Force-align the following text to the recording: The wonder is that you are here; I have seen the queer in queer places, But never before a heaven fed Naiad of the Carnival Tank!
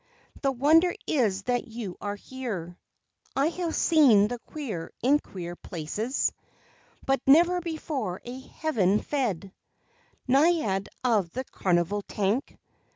The 0.41 0.51
wonder 0.51 0.95
is 1.05 1.43
that 1.43 1.67
you 1.67 1.95
are 2.01 2.15
here; 2.15 2.75
I 3.35 3.49
have 3.49 3.75
seen 3.75 4.29
the 4.29 4.39
queer 4.39 4.91
in 5.03 5.19
queer 5.19 5.55
places, 5.55 6.31
But 7.05 7.21
never 7.27 7.61
before 7.61 8.19
a 8.25 8.39
heaven 8.39 8.99
fed 9.01 9.53
Naiad 10.27 10.89
of 11.03 11.29
the 11.33 11.43
Carnival 11.43 12.01
Tank! 12.01 12.57